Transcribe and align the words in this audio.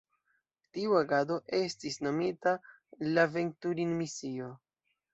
Tiu 0.77 0.97
agado 1.01 1.37
estis 1.59 2.01
nomita 2.07 2.57
la 3.13 3.31
Venturini-misio. 3.39 4.55